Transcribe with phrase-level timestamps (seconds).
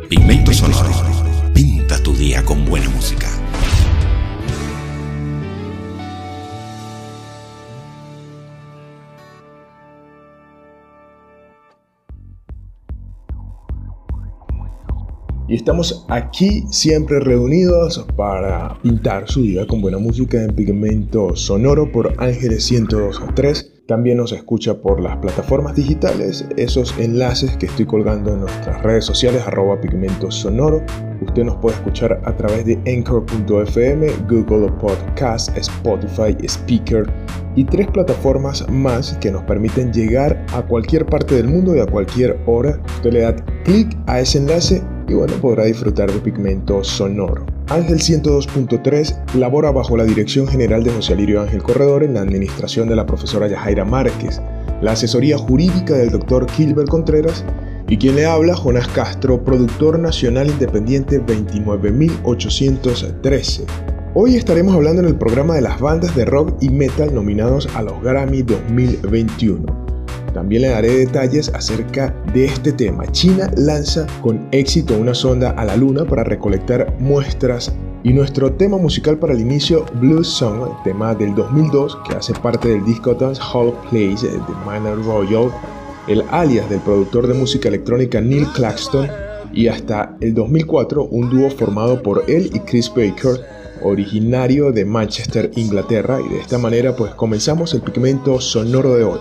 [0.08, 0.92] Pigmento Sonoro.
[1.52, 3.27] Pinta tu día con buena música.
[15.48, 21.90] Y estamos aquí siempre reunidos para pintar su día con buena música en pigmento sonoro
[21.90, 28.34] por Ángeles 102.3 también nos escucha por las plataformas digitales, esos enlaces que estoy colgando
[28.34, 30.84] en nuestras redes sociales, arroba pigmento sonoro.
[31.22, 37.10] Usted nos puede escuchar a través de Anchor.fm, Google Podcast, Spotify, Speaker
[37.56, 41.86] y tres plataformas más que nos permiten llegar a cualquier parte del mundo y a
[41.86, 42.78] cualquier hora.
[42.96, 43.34] Usted le da
[43.64, 47.58] clic a ese enlace y bueno, podrá disfrutar de pigmento sonoro.
[47.70, 52.89] Ángel 102.3 labora bajo la dirección general de José Alirio Ángel Corredor en la administración
[52.89, 54.40] de la profesora Yajaira Márquez,
[54.80, 57.45] la asesoría jurídica del doctor Gilbert Contreras
[57.86, 63.67] y quien le habla, Jonas Castro, productor nacional independiente 29813.
[64.14, 67.83] Hoy estaremos hablando en el programa de las bandas de rock y metal nominados a
[67.83, 69.77] los Grammy 2021.
[70.38, 73.10] También le daré detalles acerca de este tema.
[73.10, 78.78] China lanza con éxito una sonda a la luna para recolectar muestras y nuestro tema
[78.78, 83.42] musical para el inicio, Blues Song, tema del 2002 que hace parte del disco Dance
[83.52, 84.30] Hall Plays de
[84.64, 85.50] Manor Royal,
[86.06, 89.08] el alias del productor de música electrónica Neil Claxton
[89.52, 93.44] y hasta el 2004 un dúo formado por él y Chris Baker
[93.82, 99.20] originario de Manchester, Inglaterra y de esta manera pues comenzamos el pigmento sonoro de hoy.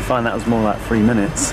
[0.00, 1.52] Find that was more like three minutes.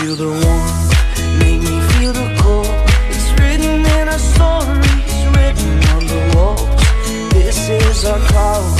[0.00, 2.66] feel the warmth, make me feel the cold.
[3.10, 7.32] It's written in our stories, written on the walls.
[7.34, 8.79] This is our call.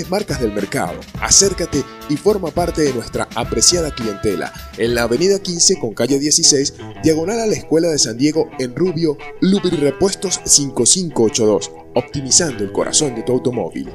[0.09, 0.99] marcas del mercado.
[1.19, 6.73] Acércate y forma parte de nuestra apreciada clientela en la avenida 15 con calle 16,
[7.03, 13.15] diagonal a la Escuela de San Diego en Rubio, Lubri Repuestos 5582, optimizando el corazón
[13.15, 13.89] de tu automóvil.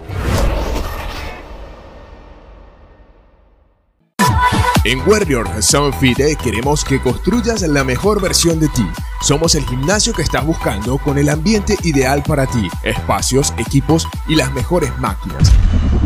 [4.87, 5.49] En Warrior
[5.99, 8.87] Fit queremos que construyas la mejor versión de ti.
[9.21, 14.37] Somos el gimnasio que estás buscando con el ambiente ideal para ti, espacios, equipos y
[14.37, 15.51] las mejores máquinas.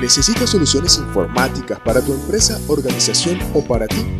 [0.00, 4.19] ¿Necesitas soluciones informáticas para tu empresa, organización o para ti?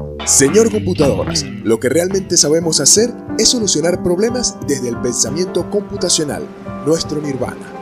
[0.25, 6.43] Señor Computadoras, lo que realmente sabemos hacer es solucionar problemas desde el pensamiento computacional,
[6.85, 7.80] nuestro nirvana.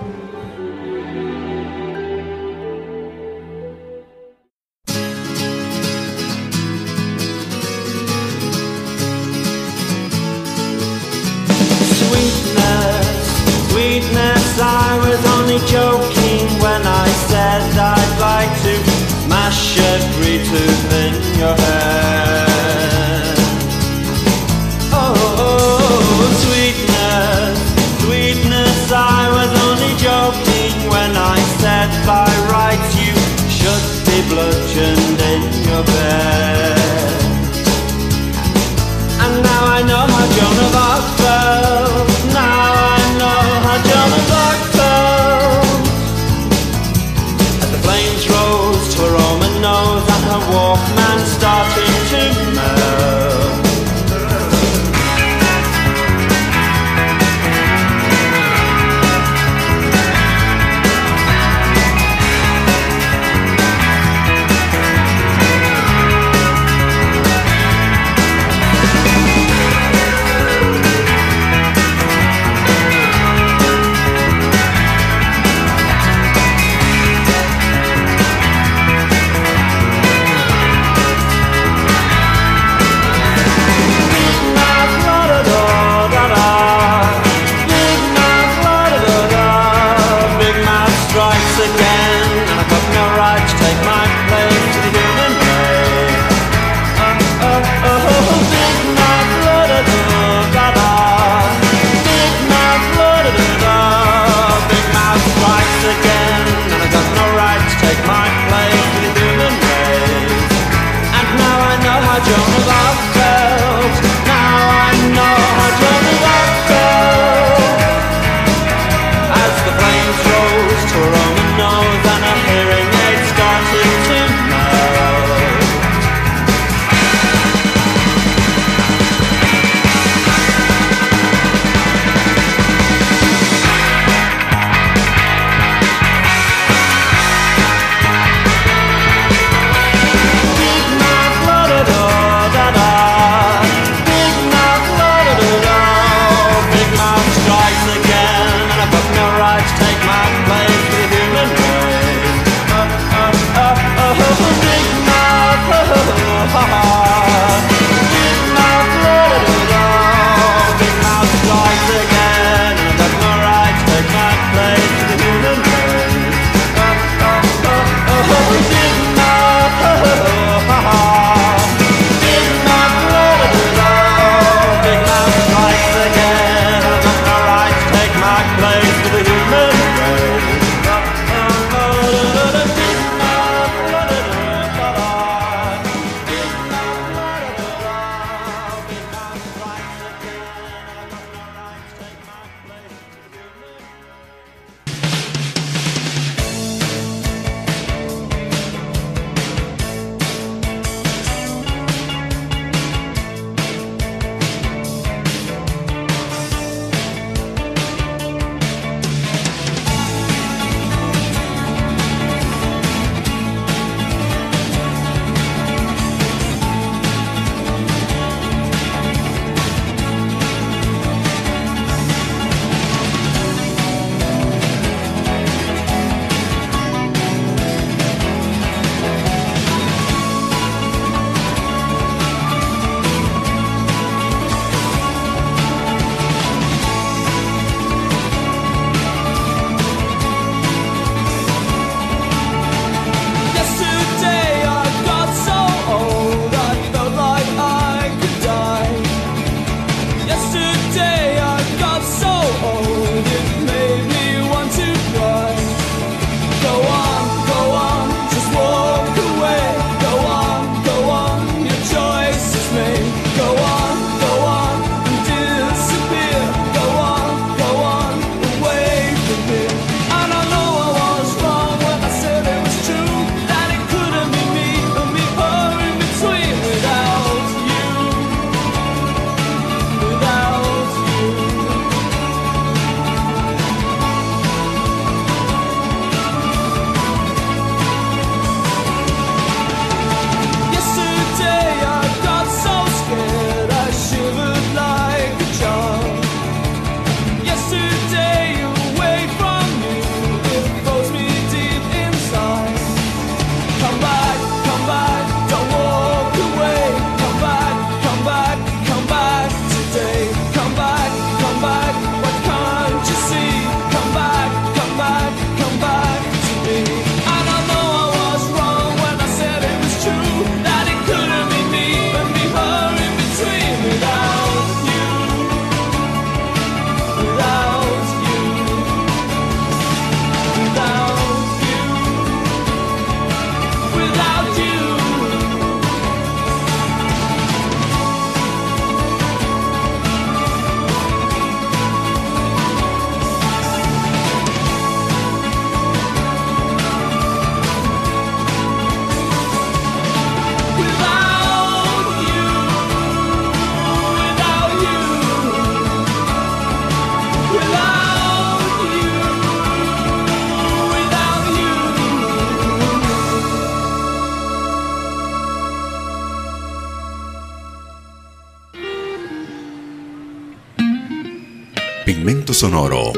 [372.59, 373.13] Sonoro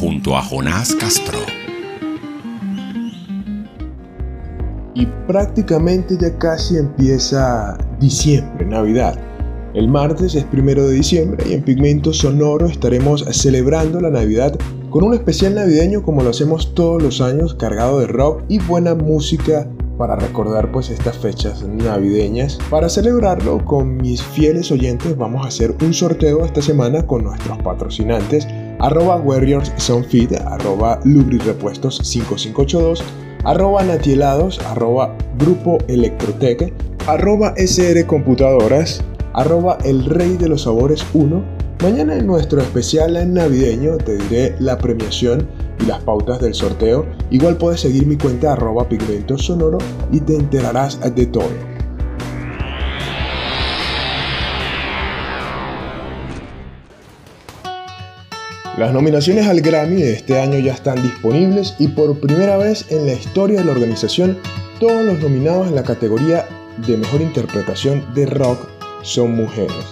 [0.00, 1.38] junto a Jonás Castro.
[4.94, 9.20] Y prácticamente ya casi empieza diciembre, Navidad.
[9.74, 14.58] El martes es primero de diciembre y en Pigmento Sonoro estaremos celebrando la Navidad
[14.88, 18.94] con un especial navideño como lo hacemos todos los años, cargado de rock y buena
[18.94, 19.68] música
[20.00, 22.58] para recordar pues estas fechas navideñas.
[22.70, 27.58] Para celebrarlo con mis fieles oyentes vamos a hacer un sorteo esta semana con nuestros
[27.58, 29.70] patrocinantes arroba Warriors
[30.46, 33.04] arroba Lubrirepuestos 5582,
[33.44, 36.72] arroba Natielados, arroba Grupo Electrotec,
[37.06, 43.96] arroba SR Computadoras, arroba El Rey de los Sabores 1 Mañana en nuestro especial navideño
[43.96, 45.48] te diré la premiación
[45.82, 47.06] y las pautas del sorteo.
[47.30, 49.36] Igual puedes seguir mi cuenta arroba pigmento
[50.12, 51.70] y te enterarás de todo.
[58.78, 63.06] Las nominaciones al Grammy de este año ya están disponibles y por primera vez en
[63.06, 64.38] la historia de la organización
[64.78, 66.46] todos los nominados en la categoría
[66.86, 68.66] de mejor interpretación de rock
[69.02, 69.84] son mujeres.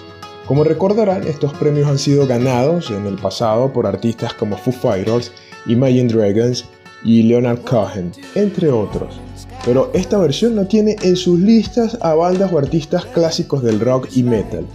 [0.46, 5.33] Como recordarán, estos premios han sido ganados en el pasado por artistas como Foo Fighters,
[5.66, 6.64] Imagine Dragons
[7.05, 9.21] y Leonard Cohen, entre otros.
[9.64, 14.09] Pero esta versión no tiene en sus listas a bandas o artistas clásicos del rock
[14.14, 14.66] y metal.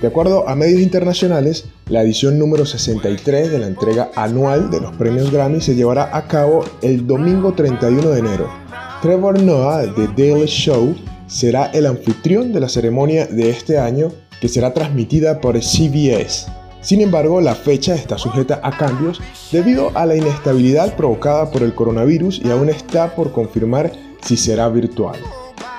[0.00, 4.96] De acuerdo a medios internacionales, la edición número 63 de la entrega anual de los
[4.96, 8.48] premios Grammy se llevará a cabo el domingo 31 de enero.
[9.02, 10.94] Trevor Noah de Daily Show
[11.26, 16.59] será el anfitrión de la ceremonia de este año que será transmitida por CBS.
[16.82, 19.20] Sin embargo, la fecha está sujeta a cambios
[19.52, 24.68] debido a la inestabilidad provocada por el coronavirus y aún está por confirmar si será
[24.68, 25.18] virtual.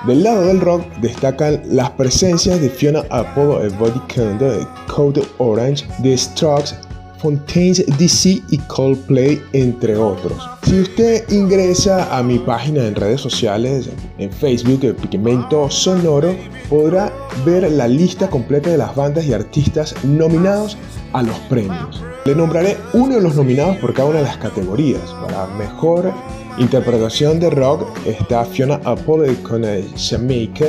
[0.06, 4.42] Del lado del rock destacan las presencias de Fiona Apollo, Body Count,
[4.88, 6.74] Code Orange, The Strokes,
[7.22, 10.50] Fontaines DC y Coldplay, entre otros.
[10.64, 16.34] Si usted ingresa a mi página en redes sociales, en Facebook, Pigmento Sonoro,
[16.68, 17.12] podrá
[17.46, 20.76] ver la lista completa de las bandas y artistas nominados
[21.12, 22.02] a los premios.
[22.24, 25.02] Le nombraré uno de los nominados por cada una de las categorías.
[25.24, 26.12] Para mejor
[26.58, 29.62] interpretación de rock está Fiona Apple con
[29.96, 30.66] Jamaica.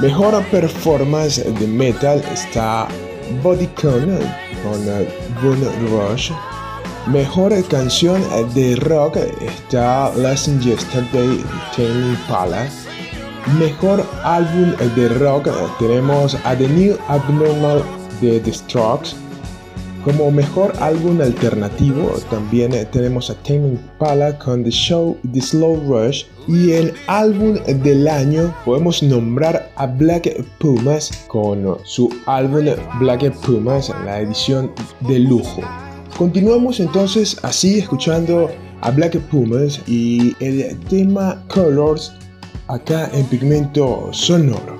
[0.00, 2.86] Mejor performance de metal está
[3.42, 4.18] Bodycon
[4.62, 4.86] con
[7.06, 8.22] Mejor canción
[8.54, 11.42] de rock está Last Yesterday
[11.74, 12.86] Tame Palace.
[13.58, 15.48] Mejor álbum de rock
[15.78, 17.82] tenemos A The New Abnormal
[18.20, 19.16] de The Strokes.
[20.04, 26.24] Como mejor álbum alternativo también tenemos a Tame Impala con The Show The Slow Rush.
[26.48, 32.64] Y el álbum del año podemos nombrar a Black Pumas con su álbum
[32.98, 35.60] Black Pumas, la edición de lujo.
[36.16, 42.12] Continuamos entonces así escuchando a Black Pumas y el tema Colors
[42.68, 44.79] acá en Pigmento Sonoro.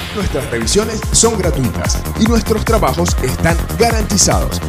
[0.15, 4.59] Nuestras revisiones son gratuitas y nuestros trabajos están garantizados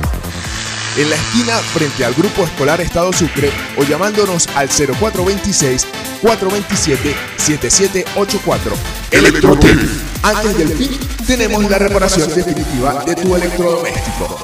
[0.97, 5.87] en la esquina frente al Grupo Escolar Estado Sucre o llamándonos al 0426
[6.21, 8.77] 427 7784.
[9.11, 9.79] Electrotec.
[10.23, 14.39] Antes del fin, tenemos la reparación definitiva de tu electrodoméstico.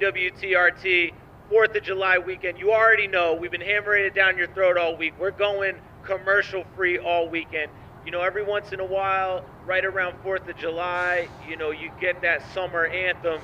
[0.00, 1.14] WTRT,
[1.50, 2.58] 4th of July weekend.
[2.58, 5.14] You already know we've been hammering it down your throat all week.
[5.18, 7.70] We're going commercial free all weekend.
[8.06, 11.90] you know, every once in a while, right around 4th of July, you know, you
[12.00, 13.40] get that summer anthem,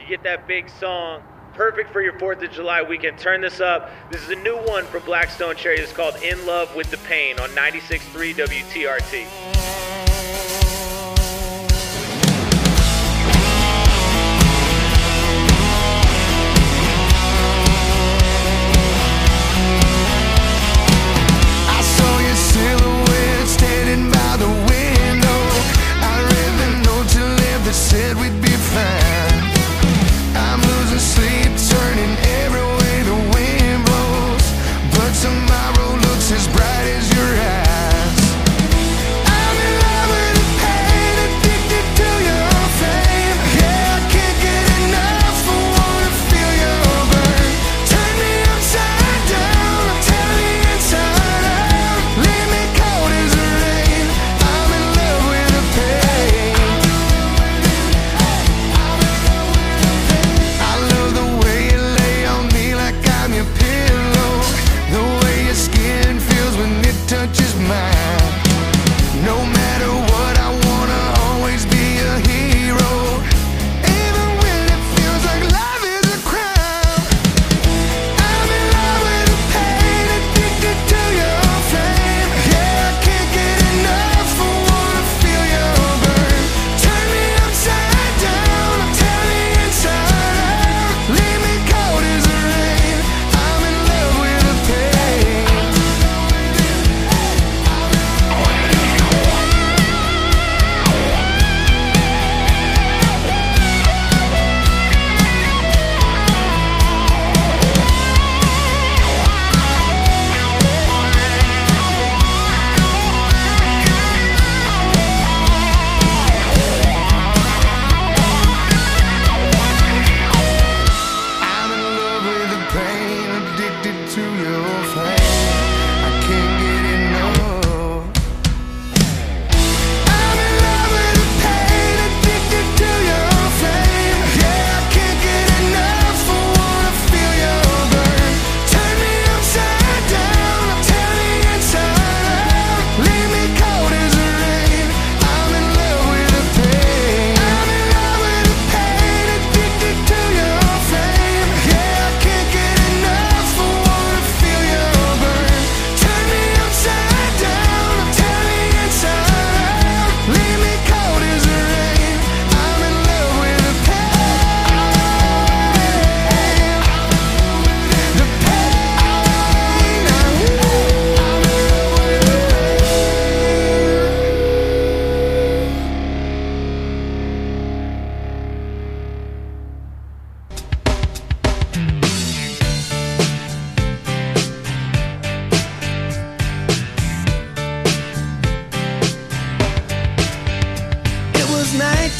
[0.00, 1.22] you get that big song.
[1.54, 3.18] Perfect for your 4th of July weekend.
[3.18, 3.90] Turn this up.
[4.10, 5.78] This is a new one from Blackstone Cherry.
[5.78, 10.07] It's called In Love with the Pain on 96.3 WTRT.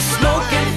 [0.00, 0.69] Smoking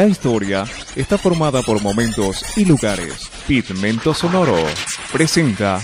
[0.00, 0.64] La historia
[0.96, 3.28] está formada por momentos y lugares.
[3.46, 4.56] Pigmento Sonoro
[5.12, 5.78] presenta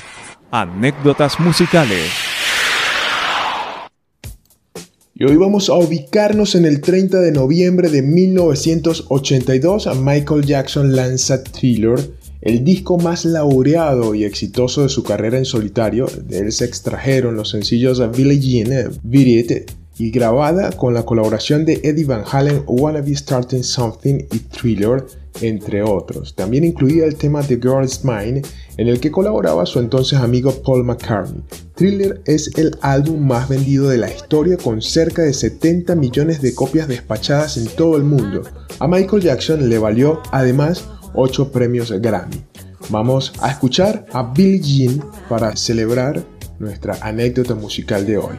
[0.50, 2.08] anécdotas musicales.
[5.14, 9.86] Y hoy vamos a ubicarnos en el 30 de noviembre de 1982.
[10.00, 12.00] Michael Jackson lanza Thriller,
[12.40, 16.06] el disco más laureado y exitoso de su carrera en solitario.
[16.26, 21.80] De él se extrajeron los sencillos Billie Jean, It y grabada con la colaboración de
[21.82, 25.04] Eddie Van Halen, Wanna Be Starting Something y Thriller,
[25.40, 26.34] entre otros.
[26.34, 28.42] También incluía el tema The Girl Is Mine,
[28.76, 31.42] en el que colaboraba su entonces amigo Paul McCartney.
[31.74, 36.54] Thriller es el álbum más vendido de la historia con cerca de 70 millones de
[36.54, 38.42] copias despachadas en todo el mundo.
[38.78, 40.84] A Michael Jackson le valió además
[41.14, 42.42] 8 premios Grammy.
[42.90, 46.24] Vamos a escuchar a Billie Jean para celebrar
[46.58, 48.36] nuestra anécdota musical de hoy.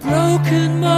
[0.00, 0.97] Broken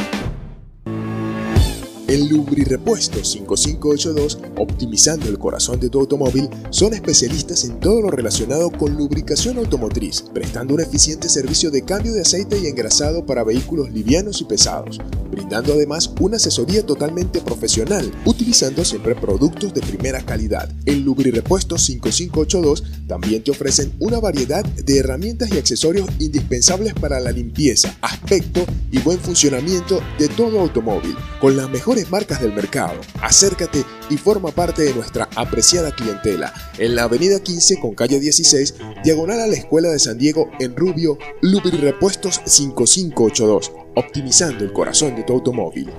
[2.11, 8.69] En Lubrirepuestos 5582, optimizando el corazón de tu automóvil, son especialistas en todo lo relacionado
[8.69, 13.93] con lubricación automotriz, prestando un eficiente servicio de cambio de aceite y engrasado para vehículos
[13.93, 14.99] livianos y pesados,
[15.41, 20.69] brindando además una asesoría totalmente profesional, utilizando siempre productos de primera calidad.
[20.85, 27.31] En Lubrirepuestos 5582 también te ofrecen una variedad de herramientas y accesorios indispensables para la
[27.31, 33.01] limpieza, aspecto y buen funcionamiento de todo automóvil, con las mejores marcas del mercado.
[33.21, 38.75] Acércate y forma parte de nuestra apreciada clientela en la avenida 15 con calle 16,
[39.03, 45.23] diagonal a la Escuela de San Diego en Rubio, Lubrirepuestos 5582, optimizando el corazón de
[45.23, 45.91] tu automóvil.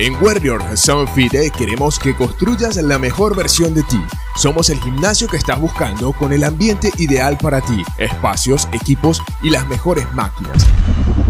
[0.00, 4.00] En Warrior Sound Fit queremos que construyas la mejor versión de ti.
[4.34, 9.50] Somos el gimnasio que estás buscando con el ambiente ideal para ti, espacios, equipos y
[9.50, 10.66] las mejores máquinas.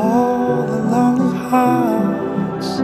[0.00, 2.80] All the lonely hearts.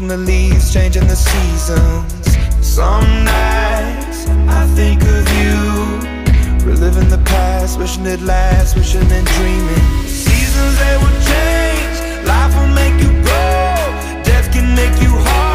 [0.00, 2.66] watching the leaves changing the seasons.
[2.66, 6.66] Some nights I think of you.
[6.66, 10.06] Reliving the past, wishing it lasts, wishing and dreaming.
[10.06, 12.26] Seasons, they will change.
[12.26, 14.22] Life will make you grow.
[14.24, 15.49] Death can make you whole.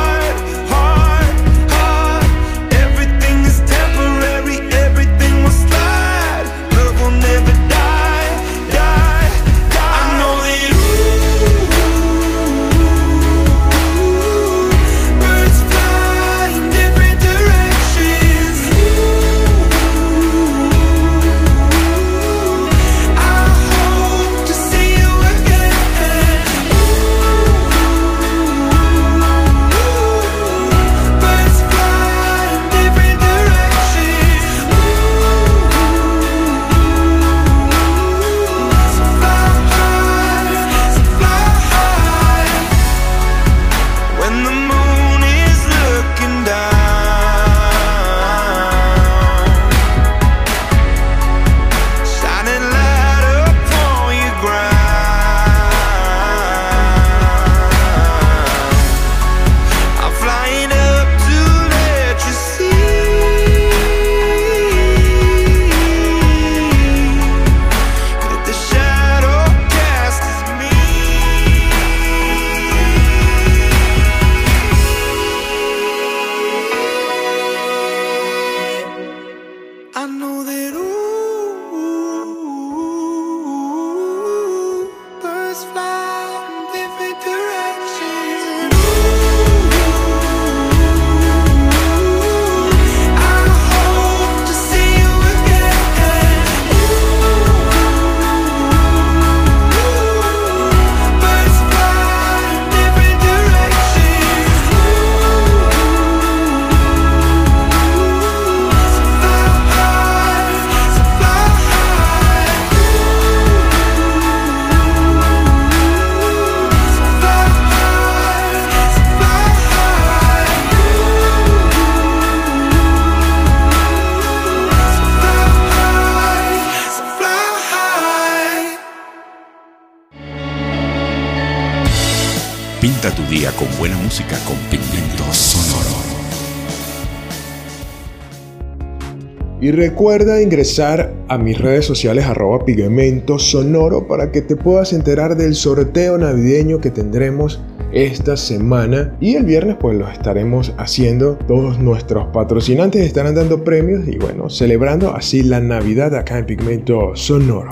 [139.75, 145.55] recuerda ingresar a mis redes sociales arroba pigmento sonoro para que te puedas enterar del
[145.55, 147.61] sorteo navideño que tendremos
[147.91, 151.37] esta semana y el viernes pues lo estaremos haciendo.
[151.47, 157.15] Todos nuestros patrocinantes estarán dando premios y bueno, celebrando así la Navidad acá en Pigmento
[157.15, 157.69] Sonoro.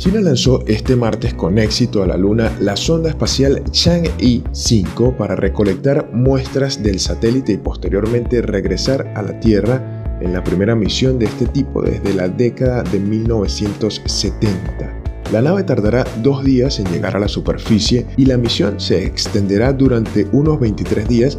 [0.00, 5.36] China lanzó este martes con éxito a la Luna la sonda espacial Chang'e 5 para
[5.36, 11.26] recolectar muestras del satélite y posteriormente regresar a la Tierra en la primera misión de
[11.26, 15.02] este tipo desde la década de 1970.
[15.32, 19.74] La nave tardará dos días en llegar a la superficie y la misión se extenderá
[19.74, 21.38] durante unos 23 días,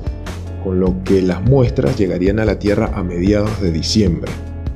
[0.63, 4.31] con lo que las muestras llegarían a la Tierra a mediados de diciembre.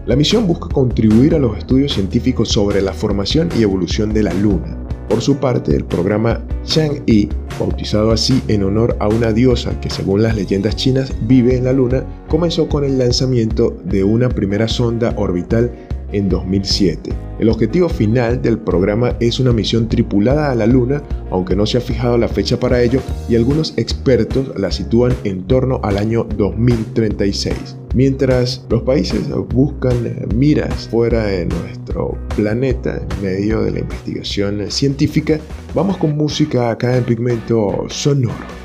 [0.06, 4.34] La misión busca contribuir a los estudios científicos sobre la formación y evolución de la
[4.36, 4.78] Luna.
[5.10, 7.28] Por su parte, el programa Chang'e,
[7.60, 11.74] bautizado así en honor a una diosa que según las leyendas chinas vive en la
[11.74, 15.72] Luna, comenzó con el lanzamiento de una primera sonda orbital
[16.16, 17.12] en 2007.
[17.40, 21.78] El objetivo final del programa es una misión tripulada a la Luna, aunque no se
[21.78, 26.26] ha fijado la fecha para ello y algunos expertos la sitúan en torno al año
[26.38, 27.78] 2036.
[27.94, 29.96] Mientras los países buscan
[30.36, 35.40] miras fuera de nuestro planeta en medio de la investigación científica,
[35.74, 38.65] vamos con música acá en Pigmento Sonoro.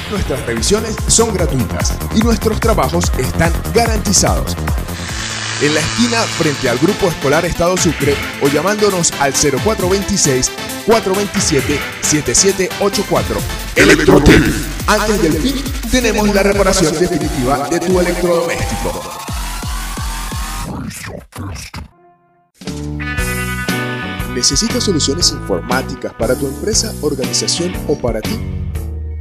[0.11, 4.57] Nuestras revisiones son gratuitas y nuestros trabajos están garantizados.
[5.61, 10.51] En la esquina frente al Grupo Escolar Estado Sucre o llamándonos al 0426
[10.85, 13.37] 427 7784.
[13.77, 14.41] Electrotec.
[14.87, 15.55] Antes del fin
[15.89, 19.01] tenemos la reparación definitiva de tu electrodoméstico.
[24.35, 28.61] ¿Necesitas soluciones informáticas para tu empresa, organización o para ti?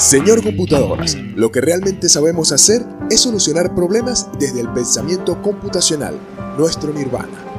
[0.00, 6.18] Señor Computadoras, lo que realmente sabemos hacer es solucionar problemas desde el pensamiento computacional,
[6.56, 7.49] nuestro nirvana.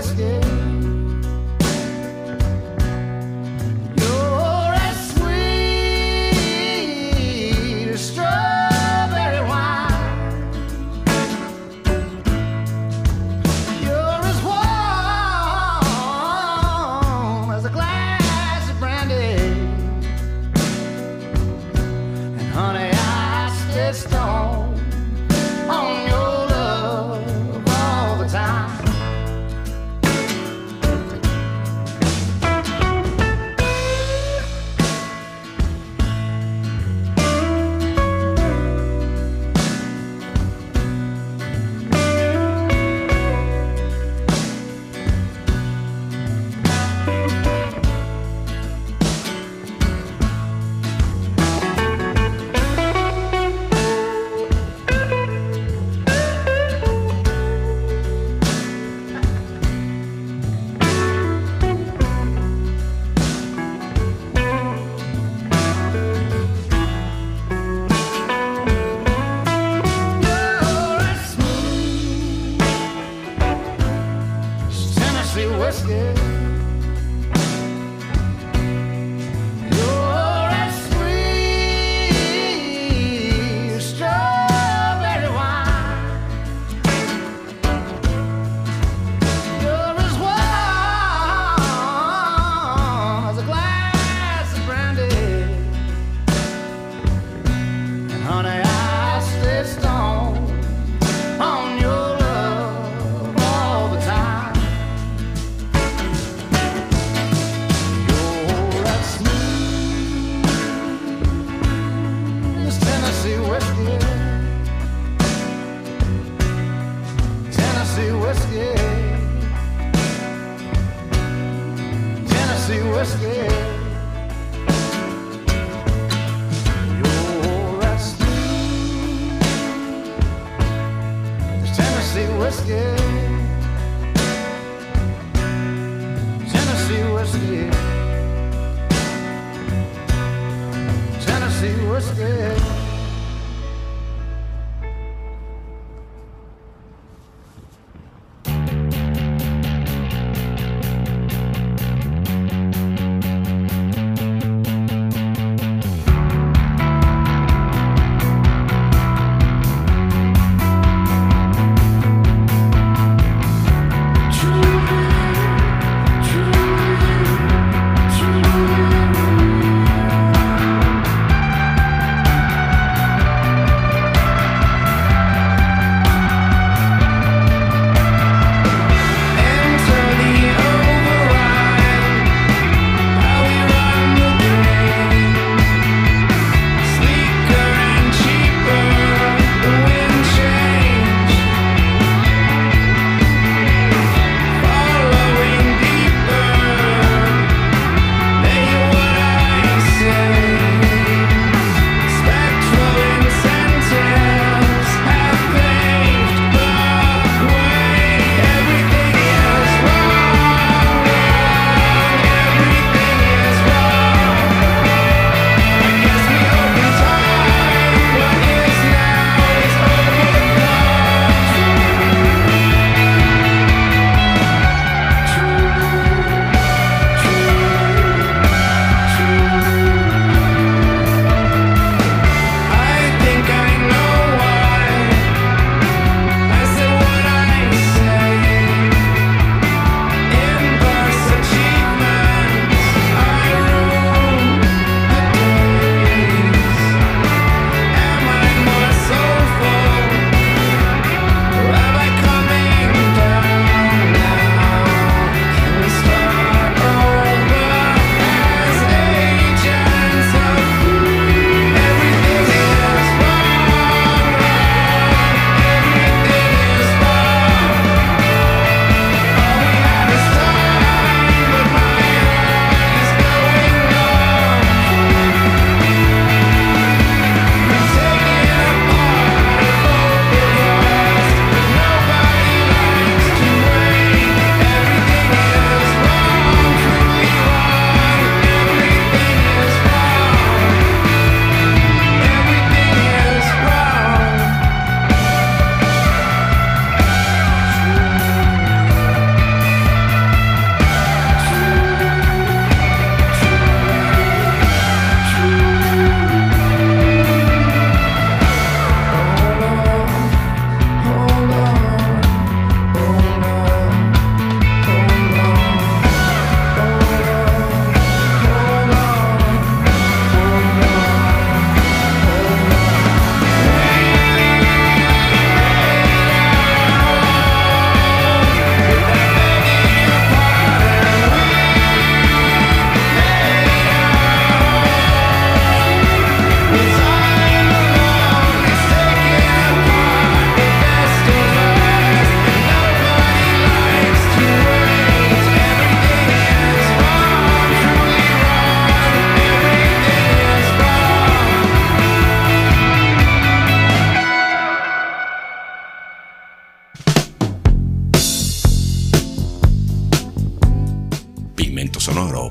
[0.00, 0.79] escape.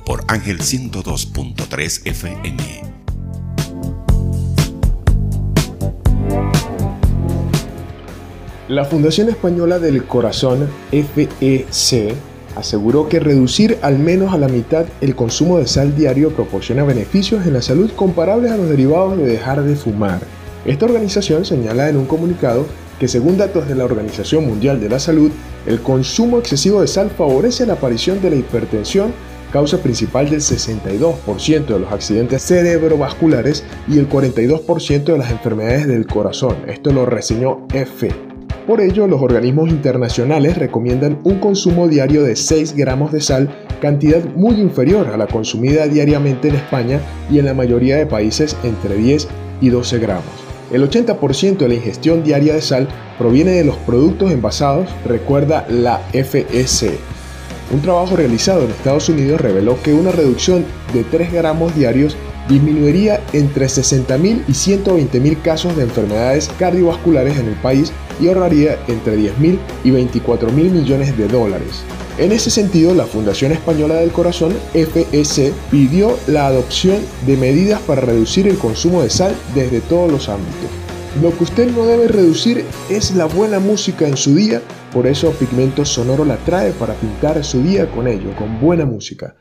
[0.06, 2.58] Por Ángel 102.3 FM.
[8.70, 12.16] La Fundación Española del Corazón, FEC,
[12.56, 17.46] aseguró que reducir al menos a la mitad el consumo de sal diario proporciona beneficios
[17.46, 20.22] en la salud comparables a los derivados de dejar de fumar.
[20.66, 22.66] Esta organización señala en un comunicado
[23.00, 25.32] que según datos de la Organización Mundial de la Salud,
[25.66, 29.14] el consumo excesivo de sal favorece la aparición de la hipertensión,
[29.52, 36.08] causa principal del 62% de los accidentes cerebrovasculares y el 42% de las enfermedades del
[36.08, 36.56] corazón.
[36.68, 38.12] Esto lo reseñó EFE.
[38.68, 43.50] Por ello, los organismos internacionales recomiendan un consumo diario de 6 gramos de sal,
[43.82, 47.00] cantidad muy inferior a la consumida diariamente en España
[47.32, 49.28] y en la mayoría de países entre 10
[49.62, 50.50] y 12 gramos.
[50.72, 55.98] El 80% de la ingestión diaria de sal proviene de los productos envasados, recuerda la
[56.14, 57.19] FEC.
[57.72, 62.18] Un trabajo realizado en Estados Unidos reveló que una reducción de 3 gramos diarios
[62.48, 69.18] disminuiría entre 60.000 y 120.000 casos de enfermedades cardiovasculares en el país y ahorraría entre
[69.18, 71.84] 10.000 y 24.000 millones de dólares.
[72.18, 76.98] En ese sentido, la Fundación Española del Corazón, FEC, pidió la adopción
[77.28, 80.89] de medidas para reducir el consumo de sal desde todos los ámbitos.
[81.22, 84.62] Lo que usted no debe reducir es la buena música en su día,
[84.94, 89.36] por eso Pigmento Sonoro la trae para pintar su día con ello, con buena música.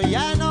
[0.00, 0.45] ya no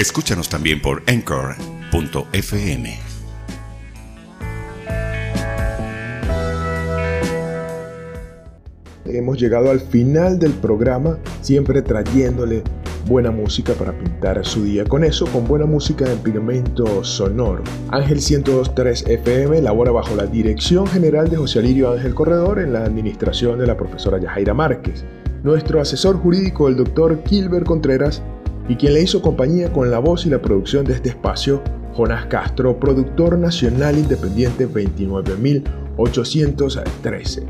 [0.00, 2.98] Escúchanos también por Anchor.fm.
[9.04, 12.62] Hemos llegado al final del programa, siempre trayéndole
[13.04, 14.86] buena música para pintar su día.
[14.86, 17.62] Con eso, con buena música en pigmento sonoro.
[17.90, 22.84] Ángel 102.3 FM labora bajo la dirección general de José Alirio Ángel Corredor en la
[22.84, 25.04] administración de la profesora Yajaira Márquez.
[25.42, 28.22] Nuestro asesor jurídico, el doctor Kilber Contreras,
[28.70, 31.60] y quien le hizo compañía con la voz y la producción de este espacio,
[31.94, 37.46] Jonás Castro, productor nacional independiente 29813.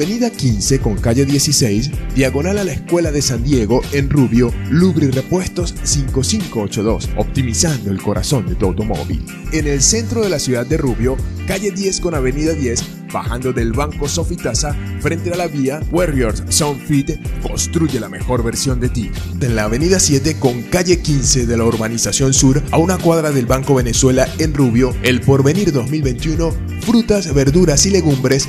[0.00, 5.10] Avenida 15 con calle 16, diagonal a la Escuela de San Diego, en Rubio, Lubri
[5.10, 9.22] Repuestos 5582, optimizando el corazón de tu automóvil.
[9.52, 12.82] En el centro de la ciudad de Rubio, calle 10 con avenida 10,
[13.12, 18.88] bajando del banco Sofitasa frente a la vía Warriors Soundfit construye la mejor versión de
[18.88, 19.10] ti.
[19.40, 23.46] En la avenida 7 con calle 15 de la urbanización sur a una cuadra del
[23.46, 28.48] Banco Venezuela en Rubio, el Porvenir 2021, frutas, verduras y legumbres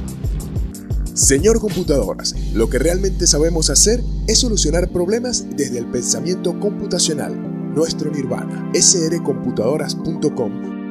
[1.14, 7.40] Señor Computadoras, lo que realmente sabemos hacer es solucionar problemas desde el pensamiento computacional.
[7.74, 10.85] Nuestro Nirvana, srcomputadoras.com